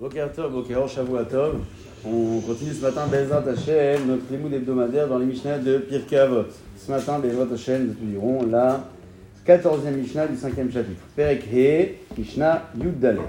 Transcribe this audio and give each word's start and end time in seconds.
On 0.00 0.08
continue 2.40 2.72
ce 2.72 2.82
matin 2.82 3.06
Bezrat 3.06 3.44
Hashem, 3.48 4.08
notre 4.08 4.24
limoud 4.28 4.52
hebdomadaire 4.52 5.06
dans 5.06 5.18
les 5.18 5.24
Mishnah 5.24 5.58
de 5.58 5.78
Pirkei 5.78 6.18
Avot. 6.18 6.46
Ce 6.76 6.90
matin, 6.90 7.20
Bezrat 7.20 7.46
Hashem, 7.54 7.94
nous 8.00 8.10
dirons 8.10 8.44
la 8.44 8.88
14e 9.46 9.94
Mishnah 9.94 10.26
du 10.26 10.34
5e 10.34 10.72
chapitre. 10.72 11.00
Perek 11.14 11.44
He, 11.44 11.94
Mishnah 12.18 12.70
Yud 12.76 12.98
Dalek. 12.98 13.22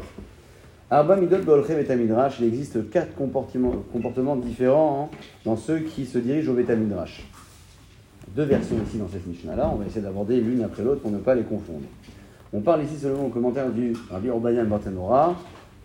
Arba 0.90 1.18
Midot 1.18 1.44
Beolche 1.44 1.68
Betamidrash, 1.68 2.40
il 2.40 2.48
existe 2.48 2.90
quatre 2.90 3.14
comportements, 3.14 3.84
comportements 3.94 4.36
différents 4.36 5.12
hein, 5.14 5.18
dans 5.46 5.58
ceux 5.58 5.82
qui 5.82 6.08
se 6.08 6.18
dirigent 6.18 6.52
au 6.52 6.56
Betamidrash. 6.56 7.28
Deux 8.36 8.46
versions 8.46 8.78
ici 8.88 8.98
dans 8.98 9.08
cette 9.08 9.28
Mishnah-là, 9.28 9.70
on 9.72 9.76
va 9.76 9.86
essayer 9.86 10.02
d'aborder 10.02 10.42
l'une 10.42 10.64
après 10.64 10.82
l'autre 10.82 11.02
pour 11.02 11.12
ne 11.12 11.20
pas 11.20 11.36
les 11.36 11.44
confondre. 11.44 11.86
On 12.52 12.62
parle 12.62 12.84
ici 12.84 12.98
seulement 12.98 13.28
au 13.28 13.30
commentaire 13.30 13.70
du 13.70 13.94
Rabbi 14.10 14.30
Orbayan 14.30 14.66
Bartanora, 14.66 15.36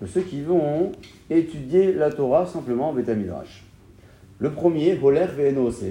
de 0.01 0.07
ceux 0.07 0.23
qui 0.23 0.43
vont 0.43 0.93
étudier 1.29 1.93
la 1.93 2.11
Torah 2.11 2.47
simplement 2.47 2.91
en 2.91 2.93
Betamidrash. 2.93 3.65
Le 4.39 4.51
premier, 4.51 4.99
Holer 5.03 5.27
Ve'enose, 5.37 5.85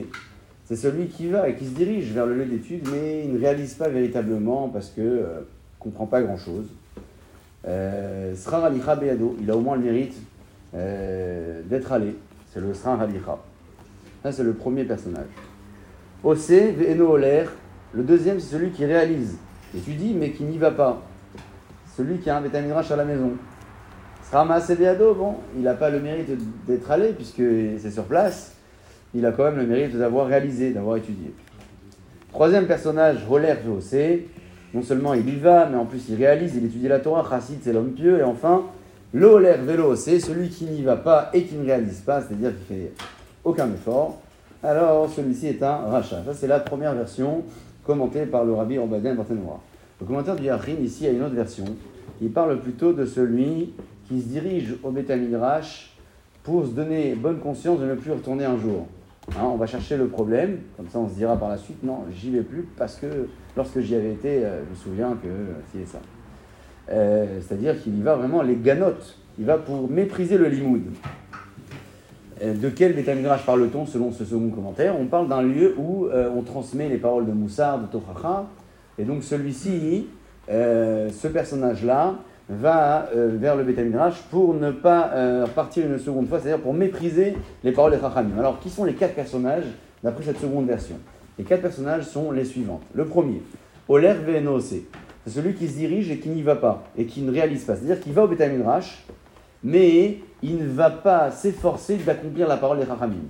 c'est 0.65 0.75
celui 0.75 1.07
qui 1.07 1.27
va 1.27 1.49
et 1.49 1.55
qui 1.55 1.65
se 1.65 1.75
dirige 1.75 2.11
vers 2.11 2.25
le 2.25 2.35
lieu 2.35 2.45
d'étude, 2.45 2.87
mais 2.91 3.23
il 3.25 3.33
ne 3.33 3.39
réalise 3.39 3.75
pas 3.75 3.89
véritablement 3.89 4.69
parce 4.69 4.89
que 4.89 5.01
ne 5.01 5.45
comprend 5.79 6.07
pas 6.07 6.21
grand-chose. 6.21 6.65
Euh, 7.67 8.35
Srar 8.35 8.71
Be'ado, 8.71 9.37
il 9.41 9.51
a 9.51 9.55
au 9.55 9.59
moins 9.59 9.75
le 9.75 9.83
mérite 9.83 10.15
euh, 10.73 11.61
d'être 11.65 11.91
allé. 11.91 12.15
C'est 12.51 12.59
le 12.59 12.73
Srar 12.73 12.99
Alicha. 12.99 13.37
Ça, 14.23 14.31
c'est 14.31 14.43
le 14.43 14.53
premier 14.53 14.83
personnage. 14.83 15.27
Ose 16.23 16.49
Ve'eno 16.49 17.11
Holer, 17.11 17.45
le 17.93 18.03
deuxième, 18.03 18.39
c'est 18.39 18.55
celui 18.55 18.71
qui 18.71 18.85
réalise, 18.85 19.37
étudie, 19.75 20.13
mais 20.13 20.31
qui 20.31 20.43
n'y 20.43 20.57
va 20.57 20.71
pas. 20.71 21.01
Celui 21.95 22.17
qui 22.17 22.29
a 22.29 22.37
un 22.37 22.41
Betamidrash 22.41 22.91
à 22.91 22.95
la 22.95 23.05
maison. 23.05 23.31
Rama 24.31 24.59
Beado, 24.59 25.15
bon, 25.15 25.35
il 25.55 25.63
n'a 25.63 25.73
pas 25.73 25.89
le 25.89 25.99
mérite 25.99 26.29
d'être 26.67 26.91
allé 26.91 27.13
puisque 27.13 27.41
c'est 27.79 27.89
sur 27.89 28.03
place. 28.03 28.53
Il 29.15 29.25
a 29.25 29.31
quand 29.31 29.45
même 29.45 29.57
le 29.57 29.65
mérite 29.65 29.97
d'avoir 29.97 30.27
réalisé, 30.27 30.71
d'avoir 30.71 30.97
étudié. 30.97 31.33
Troisième 32.31 32.67
personnage, 32.67 33.25
Holer 33.27 33.55
c'est 33.81 34.25
Non 34.75 34.83
seulement 34.83 35.15
il 35.15 35.27
y 35.27 35.39
va, 35.39 35.67
mais 35.67 35.77
en 35.77 35.85
plus 35.85 36.09
il 36.09 36.15
réalise, 36.15 36.55
il 36.55 36.65
étudie 36.65 36.87
la 36.87 36.99
Torah. 36.99 37.27
Chassid, 37.27 37.57
c'est 37.63 37.73
l'homme 37.73 37.93
pieux. 37.93 38.19
Et 38.19 38.23
enfin, 38.23 38.65
l'Oler 39.15 39.55
Vélo, 39.63 39.95
celui 39.95 40.49
qui 40.49 40.65
n'y 40.65 40.83
va 40.83 40.95
pas 40.95 41.31
et 41.33 41.41
qui 41.45 41.55
ne 41.55 41.65
réalise 41.65 42.01
pas, 42.01 42.21
c'est-à-dire 42.21 42.51
qui 42.51 42.73
fait 42.75 42.91
aucun 43.43 43.67
effort. 43.73 44.19
Alors 44.61 45.09
celui-ci 45.09 45.47
est 45.47 45.63
un 45.63 45.77
rachat. 45.77 46.21
Ça, 46.23 46.35
c'est 46.35 46.47
la 46.47 46.59
première 46.59 46.93
version 46.93 47.43
commentée 47.83 48.27
par 48.27 48.45
le 48.45 48.53
rabbi 48.53 48.77
Obadiah 48.77 49.15
Barthénoir. 49.15 49.59
Le 49.99 50.05
commentaire 50.05 50.35
du 50.35 50.43
Yachim, 50.43 50.75
ici, 50.83 51.07
a 51.07 51.09
une 51.09 51.23
autre 51.23 51.33
version. 51.33 51.65
Il 52.21 52.31
parle 52.31 52.59
plutôt 52.59 52.93
de 52.93 53.05
celui 53.05 53.73
qui 54.09 54.21
se 54.21 54.27
dirige 54.27 54.75
au 54.83 54.89
Betamidrash 54.89 55.95
pour 56.43 56.65
se 56.65 56.71
donner 56.71 57.13
bonne 57.13 57.39
conscience 57.39 57.79
de 57.79 57.85
ne 57.85 57.93
plus 57.93 58.11
retourner 58.11 58.43
un 58.43 58.57
jour. 58.57 58.87
Hein, 59.37 59.43
on 59.43 59.57
va 59.57 59.67
chercher 59.67 59.97
le 59.97 60.07
problème, 60.07 60.59
comme 60.75 60.89
ça 60.89 60.97
on 60.97 61.07
se 61.07 61.13
dira 61.13 61.37
par 61.37 61.49
la 61.49 61.57
suite, 61.57 61.83
non, 61.83 62.05
j'y 62.11 62.31
vais 62.31 62.41
plus 62.41 62.67
parce 62.75 62.95
que 62.95 63.27
lorsque 63.55 63.79
j'y 63.79 63.93
avais 63.93 64.13
été, 64.13 64.43
euh, 64.43 64.61
je 64.65 64.69
me 64.71 64.75
souviens 64.75 65.17
que 65.21 65.27
c'est 65.71 65.85
ça. 65.85 65.99
Euh, 66.89 67.39
c'est-à-dire 67.39 67.79
qu'il 67.79 67.99
y 67.99 68.01
va 68.01 68.15
vraiment 68.15 68.41
les 68.41 68.55
ganotes, 68.55 69.17
il 69.37 69.45
va 69.45 69.59
pour 69.59 69.87
mépriser 69.87 70.39
le 70.39 70.47
limoud. 70.47 70.81
Euh, 72.41 72.55
de 72.55 72.69
quel 72.69 72.95
Betamidrash 72.95 73.45
parle-t-on 73.45 73.85
selon 73.85 74.11
ce 74.11 74.25
second 74.25 74.49
commentaire? 74.49 74.99
On 74.99 75.05
parle 75.05 75.27
d'un 75.27 75.43
lieu 75.43 75.75
où 75.77 76.07
on 76.09 76.41
transmet 76.41 76.89
les 76.89 76.97
paroles 76.97 77.27
de 77.27 77.33
Moussard, 77.33 77.79
de 77.79 77.85
Tochacha, 77.85 78.47
et 78.97 79.03
donc 79.03 79.23
celui-ci, 79.23 80.07
ce 80.47 81.27
personnage-là, 81.27 82.15
va 82.49 83.09
euh, 83.15 83.29
vers 83.33 83.55
le 83.55 83.63
Betamidrash 83.63 84.15
pour 84.31 84.55
ne 84.55 84.71
pas 84.71 85.11
euh, 85.13 85.45
partir 85.47 85.85
une 85.85 85.99
seconde 85.99 86.27
fois, 86.27 86.39
c'est-à-dire 86.39 86.61
pour 86.61 86.73
mépriser 86.73 87.37
les 87.63 87.71
paroles 87.71 87.91
des 87.91 87.99
Chachamim. 87.99 88.37
Alors, 88.39 88.59
qui 88.59 88.69
sont 88.69 88.83
les 88.83 88.95
quatre 88.95 89.13
personnages 89.13 89.65
d'après 90.03 90.23
cette 90.23 90.39
seconde 90.39 90.65
version? 90.65 90.95
Les 91.37 91.43
quatre 91.43 91.61
personnages 91.61 92.05
sont 92.05 92.31
les 92.31 92.45
suivants. 92.45 92.81
Le 92.93 93.05
premier, 93.05 93.41
Oler 93.87 94.13
Venose, 94.13 94.65
c'est 95.25 95.31
celui 95.31 95.53
qui 95.53 95.67
se 95.67 95.75
dirige 95.75 96.09
et 96.09 96.17
qui 96.17 96.29
n'y 96.29 96.41
va 96.41 96.55
pas, 96.55 96.83
et 96.97 97.05
qui 97.05 97.21
ne 97.21 97.31
réalise 97.31 97.63
pas. 97.63 97.75
C'est-à-dire 97.75 98.01
qu'il 98.01 98.13
va 98.13 98.23
au 98.23 98.27
Betamidrash, 98.27 99.05
mais 99.63 100.17
il 100.41 100.57
ne 100.57 100.67
va 100.67 100.89
pas 100.89 101.31
s'efforcer 101.31 101.97
d'accomplir 101.97 102.47
la 102.47 102.57
parole 102.57 102.79
des 102.79 102.85
Chachamim. 102.85 103.27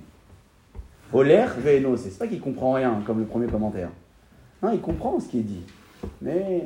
Oler 1.12 1.46
Venose, 1.58 2.00
c'est 2.00 2.18
pas 2.18 2.26
qu'il 2.26 2.40
comprend 2.40 2.72
rien, 2.72 3.02
comme 3.06 3.18
le 3.18 3.26
premier 3.26 3.48
commentaire. 3.48 3.90
Non, 4.62 4.70
il 4.72 4.80
comprend 4.80 5.18
ce 5.20 5.28
qui 5.28 5.40
est 5.40 5.42
dit, 5.42 5.62
mais 6.22 6.64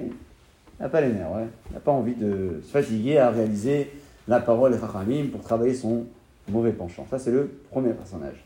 n'a 0.81 0.89
pas 0.89 1.01
les 1.01 1.09
nerfs, 1.09 1.33
ouais. 1.33 1.47
N'a 1.73 1.81
pas 1.81 1.93
envie 1.93 2.15
de 2.15 2.61
se 2.63 2.71
fatiguer 2.71 3.19
à 3.19 3.31
réaliser 3.31 3.91
la 4.29 4.41
parole 4.41 4.73
des 4.73 4.79
Chachamim 4.79 5.29
pour 5.31 5.43
travailler 5.43 5.75
son 5.75 6.05
mauvais 6.49 6.73
penchant. 6.73 7.07
Ça, 7.11 7.19
c'est 7.19 7.31
le 7.31 7.51
premier 7.71 7.93
personnage. 7.93 8.45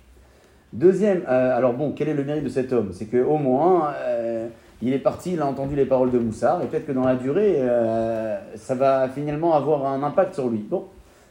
Deuxième, 0.72 1.22
euh, 1.28 1.56
alors 1.56 1.72
bon, 1.72 1.92
quel 1.92 2.08
est 2.08 2.14
le 2.14 2.24
mérite 2.24 2.44
de 2.44 2.48
cet 2.48 2.72
homme? 2.72 2.90
C'est 2.92 3.06
qu'au 3.06 3.38
moins, 3.38 3.94
euh, 3.96 4.48
il 4.82 4.92
est 4.92 4.98
parti, 4.98 5.32
il 5.32 5.40
a 5.40 5.46
entendu 5.46 5.74
les 5.74 5.86
paroles 5.86 6.10
de 6.10 6.18
Moussard, 6.18 6.62
et 6.62 6.66
peut-être 6.66 6.86
que 6.86 6.92
dans 6.92 7.04
la 7.04 7.16
durée, 7.16 7.56
euh, 7.58 8.38
ça 8.56 8.74
va 8.74 9.08
finalement 9.08 9.54
avoir 9.54 9.86
un 9.86 10.02
impact 10.02 10.34
sur 10.34 10.48
lui. 10.48 10.58
Bon, 10.58 10.84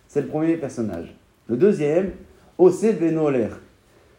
c'est 0.07 0.21
le 0.21 0.27
premier 0.27 0.57
personnage. 0.57 1.15
Le 1.47 1.55
deuxième, 1.55 2.11
Ose 2.57 2.81
Benoler. 2.99 3.49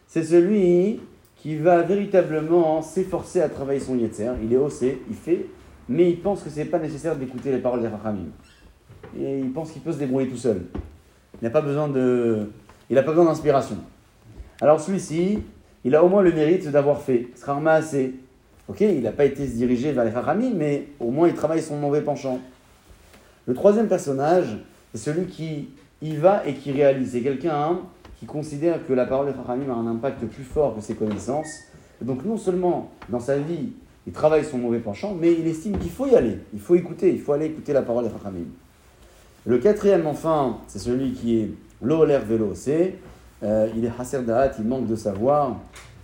C'est 0.07 0.23
celui 0.23 1.01
qui 1.35 1.55
va 1.55 1.81
véritablement 1.81 2.81
s'efforcer 2.81 3.41
à 3.41 3.49
travailler 3.49 3.79
son 3.79 3.97
Yetzer. 3.97 4.31
Il 4.43 4.53
est 4.53 4.57
Osé, 4.57 5.01
il 5.09 5.15
fait 5.15 5.45
mais 5.89 6.11
il 6.11 6.19
pense 6.21 6.43
que 6.43 6.51
ce 6.51 6.59
n'est 6.59 6.65
pas 6.65 6.77
nécessaire 6.77 7.15
d'écouter 7.15 7.51
les 7.51 7.57
paroles 7.57 7.81
des 7.81 7.87
Rachamim. 7.87 8.27
Et 9.19 9.39
il 9.39 9.51
pense 9.51 9.71
qu'il 9.71 9.81
peut 9.81 9.91
se 9.91 9.97
débrouiller 9.97 10.29
tout 10.29 10.37
seul. 10.37 10.61
Il 11.41 11.43
n'a 11.43 11.49
pas 11.49 11.61
besoin 11.61 11.87
de, 11.87 12.51
il 12.89 12.95
n'a 12.95 13.01
pas 13.01 13.11
besoin 13.11 13.25
d'inspiration. 13.25 13.77
Alors 14.61 14.79
celui-ci, 14.79 15.39
il 15.83 15.95
a 15.95 16.03
au 16.03 16.07
moins 16.07 16.21
le 16.21 16.31
mérite 16.31 16.69
d'avoir 16.69 17.01
fait. 17.01 17.27
Srarma 17.35 17.73
assez. 17.73 18.13
Ok, 18.67 18.81
il 18.81 19.01
n'a 19.01 19.11
pas 19.11 19.25
été 19.25 19.47
se 19.47 19.55
diriger 19.55 19.91
vers 19.91 20.05
les 20.05 20.11
Rachamim, 20.11 20.51
mais 20.55 20.89
au 20.99 21.09
moins 21.09 21.27
il 21.27 21.33
travaille 21.33 21.61
son 21.61 21.77
mauvais 21.77 22.01
penchant. 22.01 22.39
Le 23.47 23.55
troisième 23.55 23.87
personnage, 23.87 24.59
c'est 24.93 24.99
celui 24.99 25.25
qui 25.25 25.69
y 26.03 26.15
va 26.15 26.45
et 26.45 26.53
qui 26.53 26.71
réalise. 26.71 27.13
C'est 27.13 27.21
quelqu'un 27.21 27.55
hein, 27.55 27.79
qui 28.19 28.27
considère 28.27 28.85
que 28.85 28.93
la 28.93 29.07
parole 29.07 29.25
des 29.25 29.31
Rachamim 29.31 29.71
a 29.71 29.75
un 29.75 29.87
impact 29.87 30.23
plus 30.25 30.43
fort 30.43 30.75
que 30.75 30.81
ses 30.81 30.93
connaissances. 30.93 31.49
donc 31.99 32.23
non 32.25 32.37
seulement 32.37 32.91
dans 33.09 33.19
sa 33.19 33.39
vie, 33.39 33.71
il 34.09 34.11
travaille 34.11 34.43
son 34.43 34.57
mauvais 34.57 34.79
penchant, 34.79 35.13
mais 35.13 35.33
il 35.33 35.45
estime 35.45 35.77
qu'il 35.77 35.91
faut 35.91 36.07
y 36.07 36.15
aller, 36.15 36.39
il 36.51 36.59
faut 36.59 36.73
écouter, 36.73 37.13
il 37.13 37.21
faut 37.21 37.31
aller 37.31 37.45
écouter 37.45 37.73
la 37.73 37.83
parole 37.83 38.05
des 38.05 38.09
Chachamim. 38.09 38.47
Le 39.45 39.59
quatrième, 39.59 40.07
enfin, 40.07 40.57
c'est 40.65 40.79
celui 40.79 41.11
qui 41.11 41.37
est 41.37 41.51
l'Oler 41.83 42.17
Vélo, 42.27 42.55
c'est 42.55 42.95
euh, 43.43 43.69
il 43.77 43.85
est 43.85 43.91
Hasser 43.99 44.23
Da'at, 44.23 44.53
il 44.57 44.65
manque 44.65 44.87
de 44.87 44.95
savoir, 44.95 45.59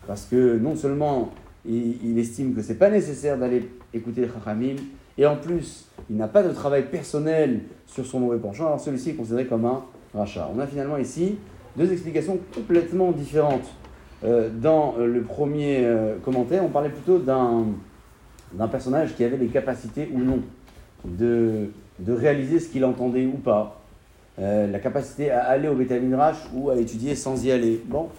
parce 0.05 0.25
que 0.25 0.55
non 0.55 0.75
seulement 0.75 1.31
il, 1.67 2.19
estime 2.19 2.53
que 2.53 2.61
c'est 2.61 2.75
pas 2.75 2.91
nécessaire 2.91 3.39
d'aller 3.39 3.71
écouter 3.91 4.22
les 4.22 4.27
Chachamim, 4.27 4.75
et 5.17 5.25
en 5.25 5.37
plus, 5.37 5.87
il 6.07 6.16
n'a 6.16 6.27
pas 6.27 6.43
de 6.43 6.53
travail 6.53 6.83
personnel 6.91 7.61
sur 7.87 8.05
son 8.05 8.19
mauvais 8.19 8.37
penchant, 8.37 8.67
alors 8.67 8.79
celui-ci 8.79 9.09
est 9.09 9.16
considéré 9.16 9.47
comme 9.47 9.66
un 9.66 9.81
rachat. 10.13 10.47
On 10.55 10.59
a 10.59 10.67
finalement 10.67 10.97
ici 10.97 11.39
deux 11.75 11.91
explications 11.91 12.37
complètement 12.53 13.11
différentes. 13.13 13.67
Euh, 14.23 14.49
dans 14.49 14.95
le 14.97 15.22
premier 15.23 15.79
euh, 15.83 16.17
commentaire, 16.23 16.63
on 16.63 16.69
parlait 16.69 16.89
plutôt 16.89 17.17
d'un 17.17 17.66
d'un 18.53 18.67
personnage 18.67 19.16
qui 19.16 19.23
avait 19.23 19.38
les 19.38 19.47
capacités 19.47 20.09
ou 20.13 20.19
non 20.19 20.39
de, 21.03 21.69
de 22.00 22.13
réaliser 22.13 22.59
ce 22.59 22.69
qu'il 22.69 22.85
entendait 22.85 23.25
ou 23.25 23.38
pas, 23.38 23.81
euh, 24.38 24.67
la 24.69 24.79
capacité 24.79 25.31
à 25.31 25.45
aller 25.45 25.67
au 25.67 25.75
Beth 25.75 25.94
ou 26.53 26.69
à 26.69 26.75
étudier 26.75 27.16
sans 27.16 27.44
y 27.45 27.51
aller. 27.51 27.81
Bon, 27.85 28.09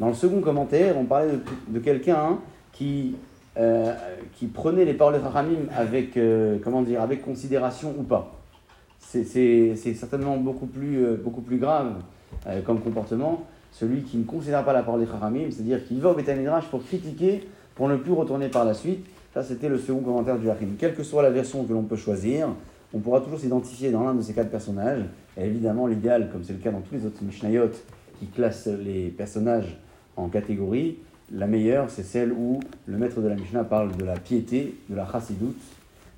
dans 0.00 0.08
le 0.08 0.14
second 0.14 0.40
commentaire, 0.40 0.96
on 0.98 1.04
parlait 1.04 1.32
de, 1.68 1.78
quelqu'un 1.78 2.38
qui, 2.72 3.14
euh, 3.56 3.94
qui 4.34 4.46
prenait 4.46 4.84
les 4.84 4.94
paroles 4.94 5.14
de 5.14 5.20
Rahamim 5.20 5.68
avec, 5.76 6.16
euh, 6.16 6.58
comment 6.62 6.82
dire, 6.82 7.00
avec 7.00 7.22
considération 7.22 7.94
ou 7.96 8.02
pas. 8.02 8.32
C'est 8.98 9.76
certainement 9.76 10.36
beaucoup 10.36 10.66
plus, 10.66 11.16
beaucoup 11.16 11.40
plus 11.40 11.56
grave 11.56 11.94
comme 12.66 12.80
comportement, 12.80 13.44
celui 13.72 14.02
qui 14.02 14.18
ne 14.18 14.24
considère 14.24 14.62
pas 14.64 14.74
la 14.74 14.82
parole 14.82 15.00
des 15.00 15.06
Rahamim, 15.06 15.50
c'est-à-dire 15.50 15.86
qu'il 15.86 16.00
va 16.00 16.10
au 16.10 16.14
Beth 16.14 16.28
pour 16.70 16.84
critiquer, 16.84 17.48
pour 17.76 17.88
ne 17.88 17.96
plus 17.96 18.12
retourner 18.12 18.48
par 18.48 18.66
la 18.66 18.74
suite, 18.74 19.06
ça, 19.36 19.42
c'était 19.42 19.68
le 19.68 19.76
second 19.76 20.00
commentaire 20.00 20.38
du 20.38 20.48
Harim. 20.48 20.76
Quelle 20.78 20.94
que 20.94 21.02
soit 21.02 21.22
la 21.22 21.28
version 21.28 21.62
que 21.64 21.72
l'on 21.74 21.82
peut 21.82 21.96
choisir, 21.96 22.48
on 22.94 23.00
pourra 23.00 23.20
toujours 23.20 23.38
s'identifier 23.38 23.90
dans 23.90 24.02
l'un 24.02 24.14
de 24.14 24.22
ces 24.22 24.32
quatre 24.32 24.48
personnages. 24.48 25.04
Et 25.36 25.44
évidemment, 25.44 25.86
l'idéal, 25.86 26.30
comme 26.32 26.42
c'est 26.42 26.54
le 26.54 26.58
cas 26.58 26.70
dans 26.70 26.80
tous 26.80 26.94
les 26.94 27.04
autres 27.04 27.22
Mishnayot 27.22 27.68
qui 28.18 28.28
classent 28.28 28.66
les 28.66 29.08
personnages 29.08 29.76
en 30.16 30.28
catégories, 30.28 30.96
la 31.30 31.46
meilleure, 31.46 31.90
c'est 31.90 32.02
celle 32.02 32.32
où 32.32 32.60
le 32.86 32.96
maître 32.96 33.20
de 33.20 33.28
la 33.28 33.34
Mishnah 33.34 33.64
parle 33.64 33.94
de 33.98 34.06
la 34.06 34.14
piété, 34.14 34.74
de 34.88 34.96
la 34.96 35.06
chassidoute, 35.06 35.60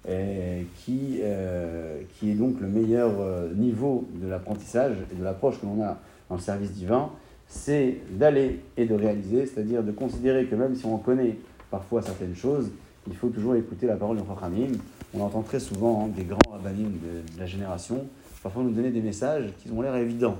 qui, 0.06 1.18
euh, 1.20 2.00
qui 2.14 2.30
est 2.30 2.34
donc 2.34 2.60
le 2.60 2.68
meilleur 2.68 3.10
euh, 3.18 3.52
niveau 3.52 4.06
de 4.14 4.28
l'apprentissage 4.28 4.94
et 5.12 5.16
de 5.16 5.24
l'approche 5.24 5.60
que 5.60 5.66
l'on 5.66 5.82
a 5.82 5.98
dans 6.28 6.36
le 6.36 6.40
service 6.40 6.70
divin, 6.70 7.10
c'est 7.48 7.96
d'aller 8.12 8.60
et 8.76 8.86
de 8.86 8.94
réaliser, 8.94 9.44
c'est-à-dire 9.46 9.82
de 9.82 9.90
considérer 9.90 10.44
que 10.44 10.54
même 10.54 10.76
si 10.76 10.86
on 10.86 10.98
connaît 10.98 11.36
parfois 11.68 12.00
certaines 12.00 12.36
choses, 12.36 12.70
il 13.10 13.16
faut 13.16 13.28
toujours 13.28 13.54
écouter 13.54 13.86
la 13.86 13.96
parole 13.96 14.18
de 14.18 14.22
Chachamim. 14.26 14.72
On 15.14 15.22
entend 15.22 15.42
très 15.42 15.60
souvent 15.60 16.04
hein, 16.04 16.10
des 16.14 16.24
grands 16.24 16.38
rabbinim 16.52 16.90
de, 16.90 17.38
la 17.38 17.46
génération 17.46 18.06
parfois 18.42 18.62
nous 18.62 18.70
donner 18.70 18.90
des 18.90 19.00
messages 19.00 19.50
qui 19.58 19.70
ont 19.70 19.82
l'air 19.82 19.96
évidents. 19.96 20.36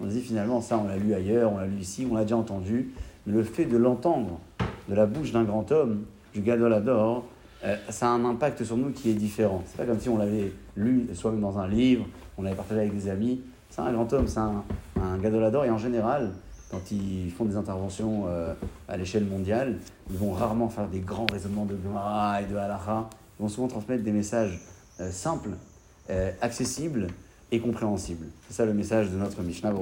On 0.00 0.04
se 0.04 0.10
dit 0.10 0.20
finalement, 0.20 0.60
ça 0.60 0.78
on 0.78 0.88
l'a 0.88 0.96
lu 0.96 1.12
ailleurs, 1.12 1.52
on 1.52 1.58
l'a 1.58 1.66
lu 1.66 1.78
ici, 1.80 2.06
on 2.10 2.14
l'a 2.14 2.22
déjà 2.22 2.36
entendu. 2.36 2.90
Mais 3.26 3.32
le 3.32 3.42
fait 3.42 3.66
de 3.66 3.76
l'entendre 3.76 4.38
de 4.88 4.94
la 4.94 5.06
bouche 5.06 5.32
d'un 5.32 5.44
grand 5.44 5.70
homme, 5.72 6.04
du 6.32 6.40
Gadolador, 6.40 7.24
euh, 7.64 7.76
ça 7.88 8.06
a 8.06 8.10
un 8.10 8.24
impact 8.24 8.64
sur 8.64 8.76
nous 8.76 8.90
qui 8.90 9.10
est 9.10 9.14
différent. 9.14 9.62
C'est 9.66 9.76
pas 9.76 9.84
comme 9.84 10.00
si 10.00 10.08
on 10.08 10.16
l'avait 10.16 10.52
lu 10.76 11.08
soi-même 11.14 11.40
dans 11.40 11.58
un 11.58 11.68
livre, 11.68 12.06
on 12.38 12.42
l'avait 12.42 12.56
partagé 12.56 12.80
avec 12.80 12.94
des 12.94 13.08
amis. 13.08 13.40
C'est 13.68 13.82
un 13.82 13.92
grand 13.92 14.10
homme, 14.12 14.26
c'est 14.26 14.38
un, 14.38 14.64
un 15.00 15.64
et 15.64 15.70
en 15.70 15.78
général, 15.78 16.32
quand 16.70 16.90
ils 16.90 17.30
font 17.30 17.44
des 17.44 17.56
interventions 17.56 18.24
euh, 18.26 18.54
à 18.88 18.96
l'échelle 18.96 19.24
mondiale, 19.24 19.78
ils 20.10 20.16
vont 20.16 20.32
rarement 20.32 20.68
faire 20.68 20.88
des 20.88 21.00
grands 21.00 21.26
raisonnements 21.26 21.64
de 21.64 21.76
Gemara 21.82 22.42
et 22.42 22.46
de 22.46 22.56
Halacha. 22.56 23.08
Ils 23.38 23.42
vont 23.42 23.48
souvent 23.48 23.68
transmettre 23.68 24.04
des 24.04 24.12
messages 24.12 24.60
euh, 25.00 25.10
simples, 25.10 25.50
accessibles 26.40 27.06
et 27.52 27.60
compréhensibles. 27.60 28.26
C'est 28.48 28.54
ça 28.54 28.64
le 28.64 28.74
message 28.74 29.10
de 29.10 29.16
notre 29.16 29.42
Mishnah. 29.42 29.72